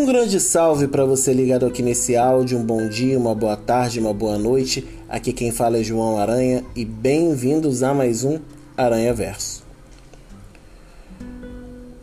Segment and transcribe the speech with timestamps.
[0.00, 2.56] Um grande salve para você ligado aqui nesse áudio.
[2.56, 4.88] Um bom dia, uma boa tarde, uma boa noite.
[5.06, 8.40] Aqui quem fala é João Aranha e bem-vindos a mais um
[8.74, 9.62] Aranha Verso.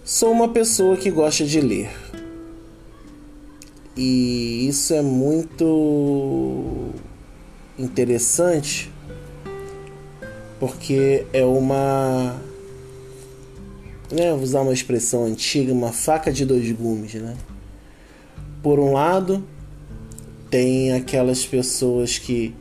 [0.06, 1.90] Sou uma pessoa que gosta de ler.
[3.96, 6.92] E isso é muito
[7.80, 8.92] interessante
[10.60, 12.40] porque é uma
[14.12, 17.36] né, vou usar uma expressão antiga, uma faca de dois gumes, né?
[18.68, 19.42] Por um lado,
[20.50, 22.54] tem aquelas pessoas que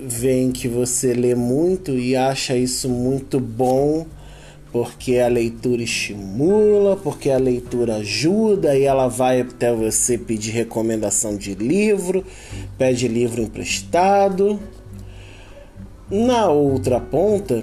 [0.00, 4.06] veem que você lê muito e acha isso muito bom,
[4.72, 11.36] porque a leitura estimula, porque a leitura ajuda e ela vai até você pedir recomendação
[11.36, 12.24] de livro,
[12.78, 14.58] pede livro emprestado.
[16.10, 17.62] Na outra ponta,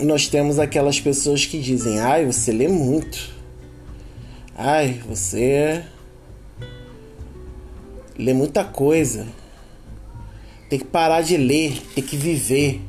[0.00, 3.37] nós temos aquelas pessoas que dizem: "Ai, você lê muito".
[4.60, 5.84] Ai, você
[8.18, 9.24] lê muita coisa.
[10.68, 12.80] Tem que parar de ler, tem que viver.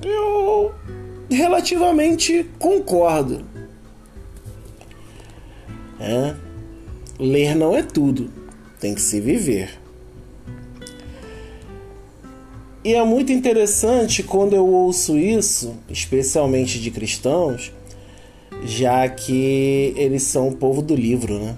[0.00, 0.72] Eu
[1.28, 3.44] relativamente concordo.
[5.98, 6.36] É?
[7.18, 8.30] Ler não é tudo,
[8.78, 9.76] tem que se viver.
[12.84, 17.72] E é muito interessante quando eu ouço isso, especialmente de cristãos,
[18.64, 21.56] já que eles são o povo do livro, né?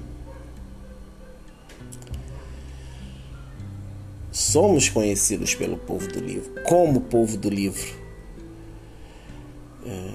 [4.30, 7.92] Somos conhecidos pelo povo do livro, como povo do livro.
[9.84, 10.10] É...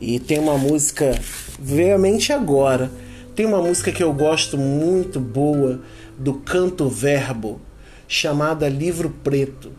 [0.00, 1.18] E tem uma música,
[1.58, 2.90] veemente agora,
[3.34, 5.80] tem uma música que eu gosto muito boa
[6.18, 7.60] do Canto Verbo,
[8.06, 9.72] chamada Livro Preto.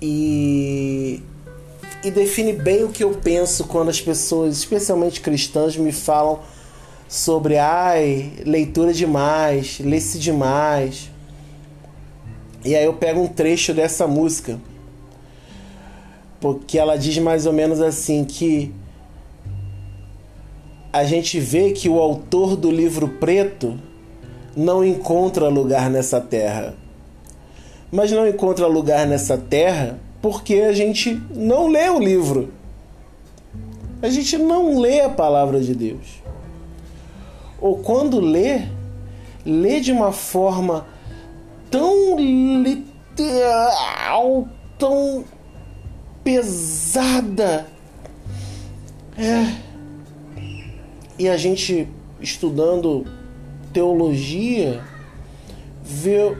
[0.00, 1.22] E
[2.02, 6.40] e define bem o que eu penso quando as pessoas, especialmente cristãs, me falam
[7.08, 11.10] sobre ai, leitura demais, lê-se demais.
[12.64, 14.58] E aí eu pego um trecho dessa música.
[16.40, 18.74] Porque ela diz mais ou menos assim que
[20.92, 23.78] a gente vê que o autor do livro preto
[24.56, 26.74] não encontra lugar nessa terra.
[27.90, 32.50] Mas não encontra lugar nessa terra porque a gente não lê o livro.
[34.00, 36.22] A gente não lê a palavra de Deus.
[37.60, 38.62] Ou quando lê,
[39.44, 40.86] lê de uma forma
[41.70, 42.16] tão
[42.62, 44.48] literal,
[44.78, 45.26] tão
[46.24, 47.66] pesada.
[49.18, 49.54] É.
[51.18, 51.86] E a gente
[52.18, 53.06] estudando
[53.74, 54.82] teologia
[55.84, 56.34] vê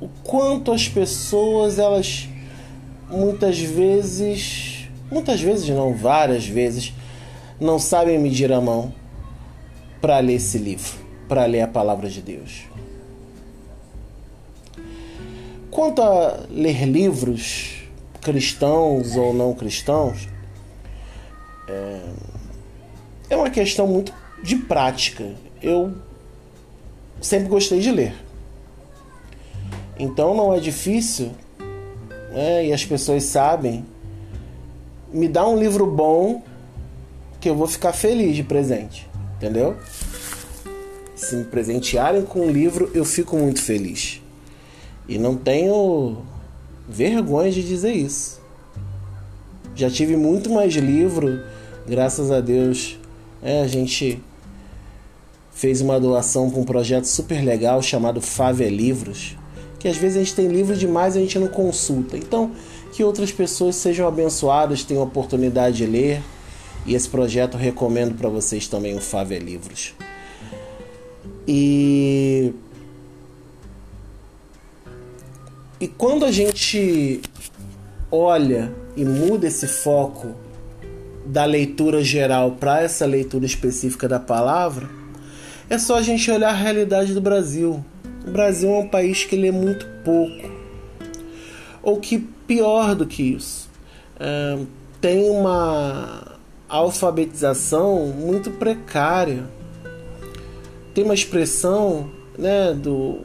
[0.00, 2.33] o quanto as pessoas elas
[3.08, 6.92] muitas vezes, muitas vezes não, várias vezes,
[7.60, 8.92] não sabem medir a mão
[10.00, 10.98] para ler esse livro,
[11.28, 12.64] para ler a palavra de Deus.
[15.70, 17.82] Quanto a ler livros
[18.20, 20.28] cristãos ou não cristãos,
[21.68, 22.00] é,
[23.30, 25.34] é uma questão muito de prática.
[25.62, 25.94] Eu
[27.20, 28.14] sempre gostei de ler.
[29.98, 31.32] Então não é difícil
[32.34, 33.86] né, e as pessoas sabem,
[35.12, 36.42] me dá um livro bom
[37.40, 39.76] que eu vou ficar feliz de presente, entendeu?
[41.14, 44.20] Se me presentearem com um livro, eu fico muito feliz.
[45.08, 46.18] E não tenho
[46.88, 48.40] vergonha de dizer isso.
[49.76, 51.40] Já tive muito mais livro,
[51.86, 52.98] graças a Deus.
[53.42, 54.20] É, a gente
[55.52, 59.36] fez uma doação para um projeto super legal chamado Fave Livros
[59.84, 62.16] que às vezes a gente tem livro demais e a gente não consulta.
[62.16, 62.52] Então,
[62.90, 66.22] que outras pessoas sejam abençoadas, tenham oportunidade de ler.
[66.86, 69.92] E esse projeto recomendo para vocês também o Fave Livros.
[71.46, 72.54] E
[75.78, 77.20] e quando a gente
[78.10, 80.34] olha e muda esse foco
[81.26, 84.88] da leitura geral para essa leitura específica da palavra,
[85.68, 87.84] é só a gente olhar a realidade do Brasil.
[88.26, 90.50] O Brasil é um país que lê muito pouco.
[91.82, 93.68] Ou que, pior do que isso,
[94.18, 94.58] é,
[95.00, 99.44] tem uma alfabetização muito precária.
[100.94, 103.24] Tem uma expressão né, do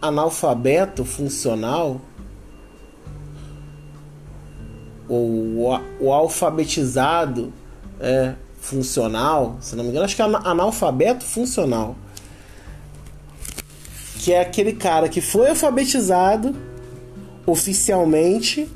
[0.00, 2.00] analfabeto funcional
[5.08, 7.52] ou o alfabetizado
[8.00, 11.96] é, funcional, se não me engano, acho que é analfabeto funcional
[14.26, 16.52] que é aquele cara que foi alfabetizado
[17.46, 18.68] oficialmente,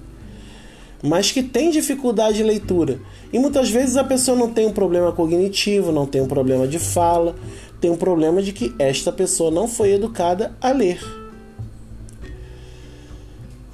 [1.02, 3.00] mas que tem dificuldade de leitura.
[3.32, 6.79] E muitas vezes a pessoa não tem um problema cognitivo, não tem um problema de
[6.79, 7.35] fala,
[7.81, 11.02] tem um problema de que esta pessoa não foi educada a ler.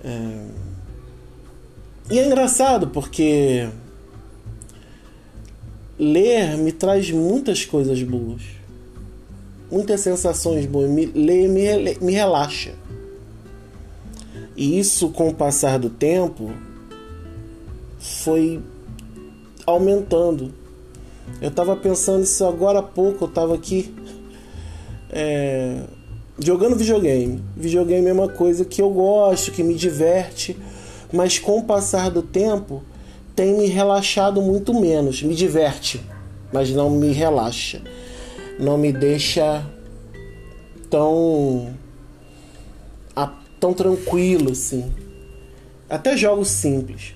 [0.03, 0.47] É...
[2.11, 3.69] E é engraçado porque
[5.99, 8.56] ler me traz muitas coisas boas,
[9.71, 10.91] muitas sensações boas.
[10.91, 12.75] Me, ler me, me relaxa.
[14.57, 16.51] E isso, com o passar do tempo,
[17.99, 18.61] foi
[19.67, 20.53] aumentando.
[21.41, 23.93] Eu estava pensando isso agora há pouco, eu estava aqui
[25.11, 25.83] é,
[26.39, 27.43] jogando videogame.
[27.57, 30.57] Videogame é uma coisa que eu gosto, que me diverte,
[31.13, 32.83] mas com o passar do tempo
[33.35, 35.23] tem me relaxado muito menos.
[35.23, 36.01] Me diverte,
[36.53, 37.83] mas não me relaxa.
[38.59, 39.65] Não me deixa
[40.89, 41.75] tão
[43.59, 44.93] tão tranquilo assim.
[45.89, 47.15] Até jogos simples.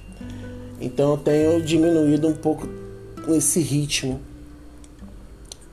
[0.80, 2.68] Então eu tenho diminuído um pouco
[3.28, 4.20] esse ritmo.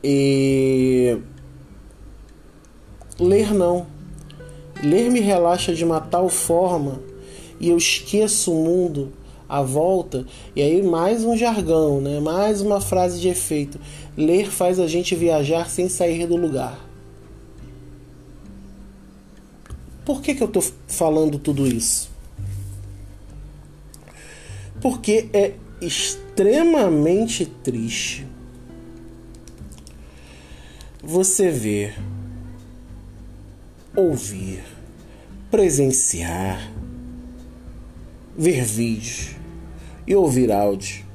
[0.03, 1.17] E
[3.19, 3.87] ler não.
[4.83, 6.99] Ler me relaxa de uma tal forma
[7.59, 9.11] e eu esqueço o mundo
[9.47, 10.25] à volta.
[10.55, 12.19] E aí, mais um jargão, né?
[12.19, 13.79] mais uma frase de efeito.
[14.15, 16.85] Ler faz a gente viajar sem sair do lugar.
[20.05, 22.09] Por que, que eu estou falando tudo isso?
[24.81, 28.25] Porque é extremamente triste
[31.03, 31.97] você ver,
[33.95, 34.63] ouvir,
[35.49, 36.71] presenciar
[38.37, 39.36] ver vídeos
[40.07, 41.05] e ouvir áudio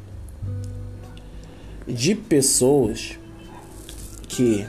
[1.87, 3.19] de pessoas
[4.29, 4.67] que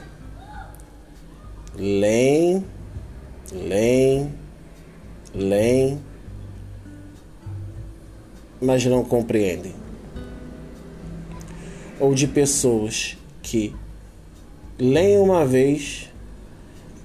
[1.76, 2.64] leem,
[3.52, 4.32] leem,
[5.34, 6.00] leem,
[8.60, 9.74] mas não compreendem.
[12.00, 13.74] Ou de pessoas que
[14.78, 16.10] leem uma vez,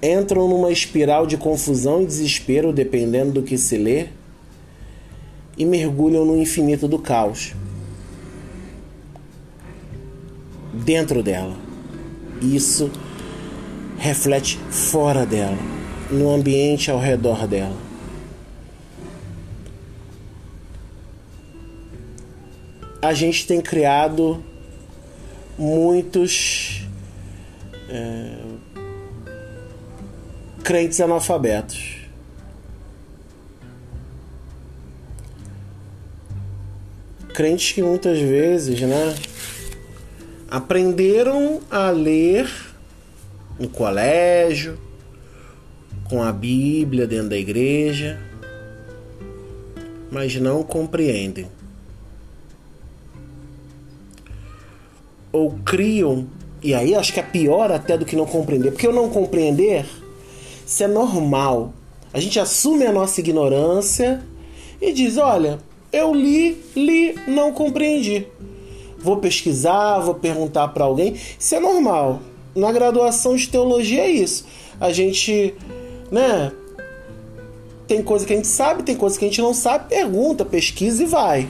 [0.02, 4.08] entram numa espiral de confusão e desespero, dependendo do que se lê
[5.56, 7.54] e mergulham no infinito do caos.
[10.72, 11.56] Dentro dela.
[12.40, 12.90] Isso
[13.98, 15.58] reflete fora dela,
[16.10, 17.76] no ambiente ao redor dela.
[23.02, 24.42] A gente tem criado
[25.58, 26.86] muitos
[27.90, 28.36] é,
[30.62, 31.99] crentes analfabetos
[37.40, 39.14] crentes que muitas vezes, né,
[40.50, 42.52] aprenderam a ler
[43.58, 44.78] no colégio,
[46.04, 48.20] com a Bíblia dentro da igreja,
[50.10, 51.46] mas não compreendem.
[55.32, 56.26] Ou criam,
[56.62, 59.86] e aí acho que é pior até do que não compreender, porque o não compreender,
[60.66, 61.72] isso é normal.
[62.12, 64.22] A gente assume a nossa ignorância
[64.78, 65.58] e diz: olha,
[65.92, 68.26] eu li, li, não compreendi.
[68.98, 71.14] Vou pesquisar, vou perguntar para alguém.
[71.38, 72.20] Isso é normal.
[72.54, 74.44] Na graduação de teologia é isso.
[74.80, 75.54] A gente,
[76.10, 76.52] né?
[77.86, 81.02] Tem coisa que a gente sabe, tem coisa que a gente não sabe, pergunta, pesquisa
[81.02, 81.48] e vai.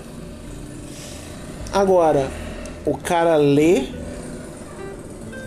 [1.72, 2.30] Agora,
[2.86, 3.84] o cara lê,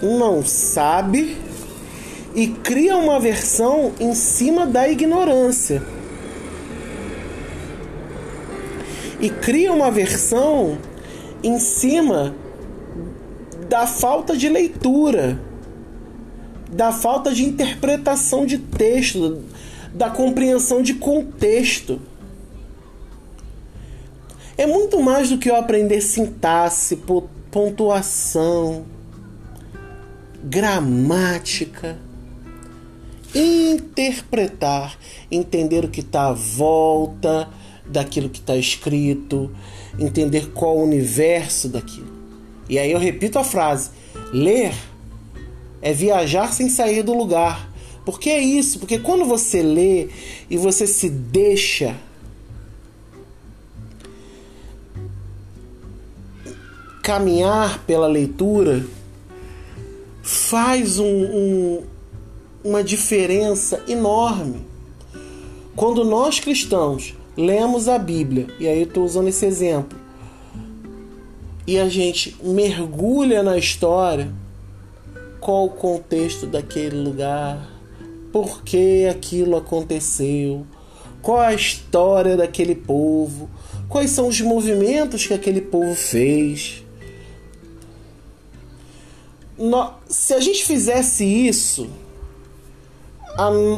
[0.02, 1.36] não sabe
[2.36, 5.82] e cria uma versão em cima da ignorância.
[9.24, 10.78] E cria uma versão
[11.42, 12.36] em cima
[13.70, 15.40] da falta de leitura,
[16.70, 19.42] da falta de interpretação de texto,
[19.94, 22.02] da compreensão de contexto.
[24.58, 27.00] É muito mais do que eu aprender sintaxe,
[27.50, 28.84] pontuação,
[30.44, 31.98] gramática.
[33.34, 34.98] Interpretar,
[35.32, 37.48] entender o que está à volta
[37.86, 39.52] daquilo que está escrito,
[40.00, 42.12] entender qual o universo daquilo.
[42.70, 43.92] E aí eu repito a frase:
[44.32, 44.74] ler
[45.82, 47.72] é viajar sem sair do lugar.
[48.06, 50.10] Porque é isso, porque quando você lê
[50.50, 51.96] e você se deixa
[57.02, 58.86] caminhar pela leitura,
[60.22, 61.84] faz um, um,
[62.64, 64.66] uma diferença enorme.
[65.76, 69.98] Quando nós cristãos lemos a Bíblia, e aí eu estou usando esse exemplo,
[71.66, 74.34] e a gente mergulha na história,
[75.40, 77.70] qual o contexto daquele lugar,
[78.32, 80.66] por que aquilo aconteceu,
[81.22, 83.50] qual a história daquele povo,
[83.88, 86.84] quais são os movimentos que aquele povo fez.
[90.08, 91.90] Se a gente fizesse isso,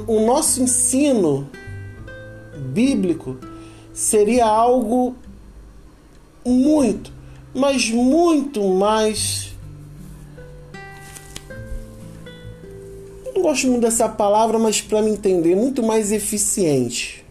[0.07, 1.49] o nosso ensino
[2.55, 3.37] bíblico
[3.93, 5.15] seria algo
[6.45, 7.11] muito,
[7.53, 9.53] mas muito mais.
[13.33, 17.25] Não gosto muito dessa palavra, mas para me entender, muito mais eficiente.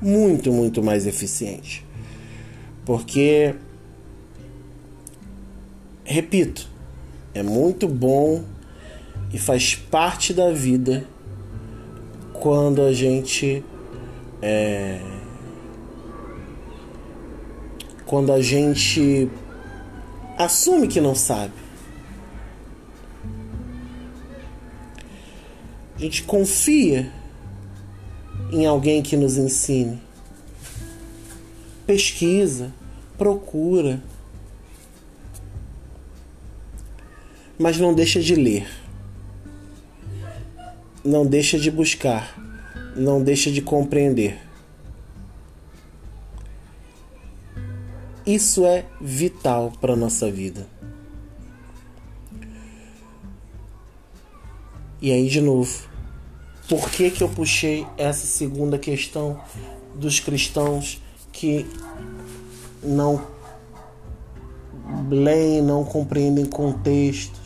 [0.00, 1.84] Muito, muito mais eficiente.
[2.84, 3.54] Porque,
[6.04, 6.68] repito,
[7.32, 8.44] é muito bom
[9.32, 11.06] e faz parte da vida
[12.34, 13.64] quando a gente
[14.42, 15.00] é,
[18.04, 19.28] quando a gente
[20.36, 21.54] assume que não sabe.
[25.96, 27.10] A gente confia
[28.52, 30.02] em alguém que nos ensine.
[31.86, 32.72] Pesquisa,
[33.16, 34.02] procura.
[37.58, 38.83] Mas não deixa de ler.
[41.04, 42.34] Não deixa de buscar.
[42.96, 44.40] Não deixa de compreender.
[48.26, 50.66] Isso é vital para a nossa vida.
[55.02, 55.86] E aí, de novo,
[56.66, 59.38] por que, que eu puxei essa segunda questão
[59.94, 61.66] dos cristãos que
[62.82, 63.26] não
[65.10, 67.43] leem, não compreendem contextos?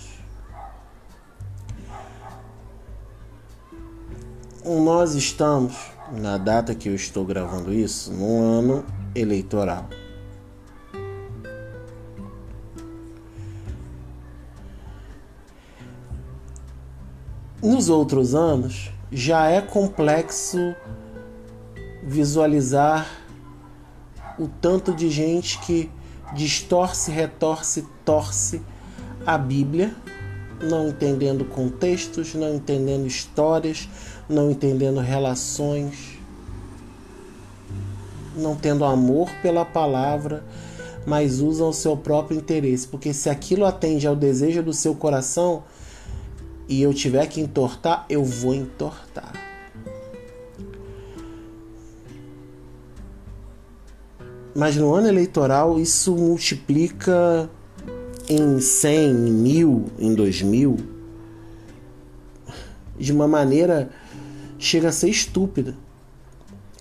[4.65, 5.77] Nós estamos,
[6.13, 8.85] na data que eu estou gravando isso, num ano
[9.15, 9.89] eleitoral.
[17.63, 20.75] Nos outros anos, já é complexo
[22.03, 23.07] visualizar
[24.39, 25.91] o tanto de gente que
[26.35, 28.61] distorce, retorce, torce
[29.25, 29.95] a Bíblia,
[30.61, 33.89] não entendendo contextos, não entendendo histórias,
[34.29, 36.19] não entendendo relações,
[38.37, 40.45] não tendo amor pela palavra,
[41.07, 45.63] mas usam o seu próprio interesse, porque se aquilo atende ao desejo do seu coração,
[46.69, 49.33] e eu tiver que entortar, eu vou entortar.
[54.55, 57.49] Mas no ano eleitoral isso multiplica
[58.29, 60.77] em 100, em mil, em 2000,
[62.99, 63.91] de uma maneira
[64.59, 65.75] chega a ser estúpida.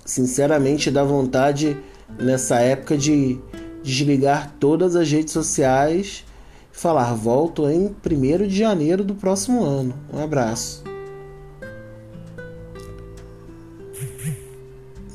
[0.03, 1.77] Sinceramente, dá vontade
[2.19, 3.39] nessa época de
[3.83, 6.25] desligar todas as redes sociais
[6.71, 9.95] falar volto em 1 de janeiro do próximo ano.
[10.13, 10.83] Um abraço.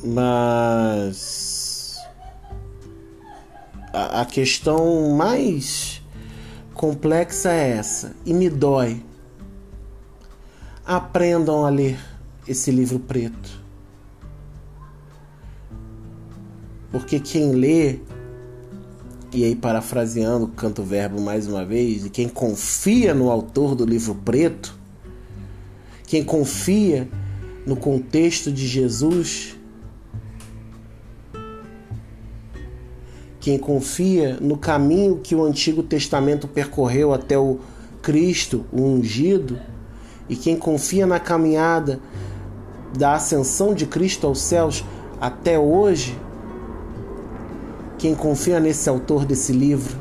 [0.04, 1.96] Mas
[3.92, 5.91] a questão mais
[6.82, 9.00] complexa é essa e me dói.
[10.84, 11.96] Aprendam a ler
[12.48, 13.62] esse livro preto.
[16.90, 18.00] Porque quem lê
[19.32, 24.16] e aí parafraseando canto verbo mais uma vez, e quem confia no autor do livro
[24.16, 24.76] preto,
[26.04, 27.08] quem confia
[27.64, 29.54] no contexto de Jesus,
[33.42, 37.58] quem confia no caminho que o Antigo Testamento percorreu até o
[38.00, 39.58] Cristo, o ungido,
[40.28, 41.98] e quem confia na caminhada
[42.96, 44.84] da ascensão de Cristo aos céus
[45.20, 46.16] até hoje,
[47.98, 49.96] quem confia nesse autor desse livro,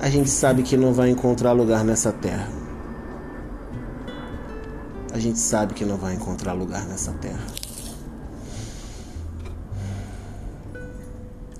[0.00, 2.48] a gente sabe que não vai encontrar lugar nessa terra.
[5.12, 7.61] A gente sabe que não vai encontrar lugar nessa terra.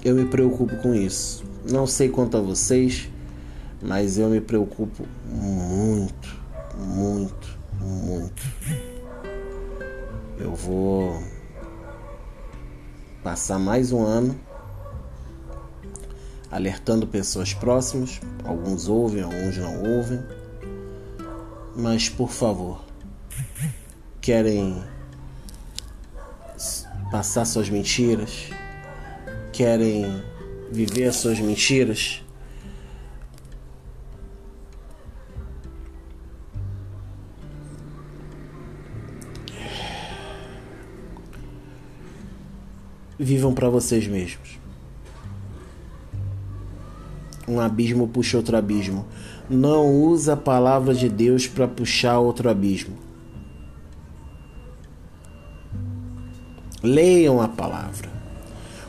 [0.04, 1.44] Eu me preocupo com isso.
[1.70, 3.08] Não sei quanto a vocês,
[3.80, 6.40] mas eu me preocupo muito,
[6.76, 8.42] muito, muito.
[10.38, 11.22] Eu vou
[13.22, 14.36] passar mais um ano
[16.50, 18.20] alertando pessoas próximas.
[18.44, 20.20] Alguns ouvem, alguns não ouvem.
[21.76, 22.84] Mas por favor,
[24.20, 24.82] querem
[27.10, 28.50] passar suas mentiras?
[29.52, 30.22] Querem
[30.70, 32.22] viver as suas mentiras?
[43.18, 44.62] Vivam para vocês mesmos
[47.52, 49.06] um abismo puxa outro abismo.
[49.48, 52.96] Não usa a palavra de Deus para puxar outro abismo.
[56.82, 58.21] Leiam a palavra.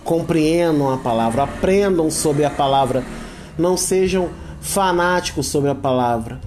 [0.04, 3.04] Compreendam a palavra, aprendam sobre a palavra,
[3.58, 4.30] não sejam
[4.62, 6.40] fanáticos sobre a palavra.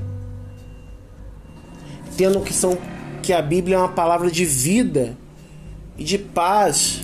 [2.16, 2.78] Tendo que são
[3.22, 5.16] que a Bíblia é uma palavra de vida
[5.98, 7.02] e de paz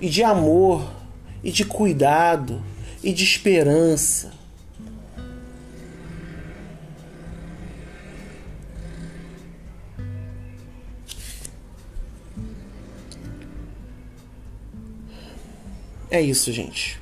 [0.00, 0.82] e de amor
[1.42, 2.62] e de cuidado
[3.02, 4.32] e de esperança.
[16.10, 17.00] É isso, gente.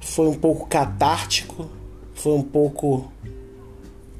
[0.00, 1.68] Foi um pouco catártico,
[2.14, 3.10] foi um pouco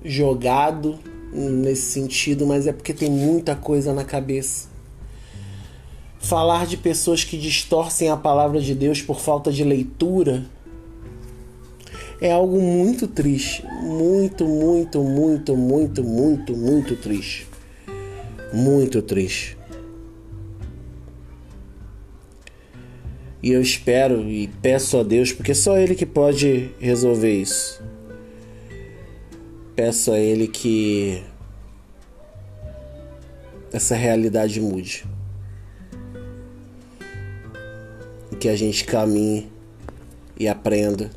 [0.04, 0.98] jogado
[1.32, 4.68] nesse sentido, mas é porque tem muita coisa na cabeça.
[6.18, 10.44] Falar de pessoas que distorcem a palavra de Deus por falta de leitura
[12.20, 13.64] é algo muito triste.
[13.82, 17.48] Muito, muito, muito, muito, muito, muito triste.
[18.52, 19.56] Muito triste.
[23.42, 27.82] E eu espero e peço a Deus, porque só Ele que pode resolver isso.
[29.74, 31.22] Peço a Ele que
[33.72, 35.04] essa realidade mude.
[38.30, 39.50] E que a gente caminhe
[40.38, 41.10] e aprenda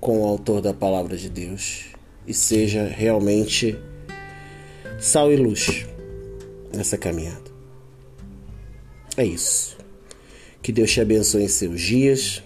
[0.00, 1.86] com o autor da palavra de Deus
[2.26, 3.78] e seja realmente
[4.98, 5.86] sal e luz
[6.74, 7.50] nessa caminhada.
[9.16, 9.79] É isso.
[10.62, 12.42] Que Deus te abençoe em seus dias.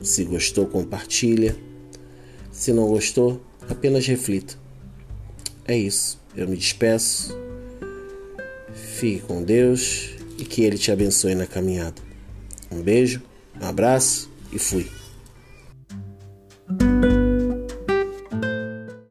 [0.00, 1.56] Se gostou, compartilha.
[2.50, 4.54] Se não gostou, apenas reflita.
[5.66, 6.18] É isso.
[6.34, 7.36] Eu me despeço.
[8.72, 12.00] Fique com Deus e que Ele te abençoe na caminhada.
[12.70, 13.22] Um beijo,
[13.60, 14.99] um abraço e fui.